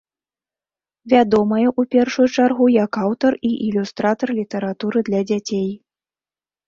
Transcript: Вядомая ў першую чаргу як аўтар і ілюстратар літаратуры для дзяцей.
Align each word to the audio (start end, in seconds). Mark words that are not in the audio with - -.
Вядомая 1.13 1.65
ў 1.65 1.81
першую 1.95 2.25
чаргу 2.39 2.65
як 2.77 2.91
аўтар 3.05 3.33
і 3.53 3.55
ілюстратар 3.67 4.27
літаратуры 4.41 4.99
для 5.11 5.21
дзяцей. 5.31 5.67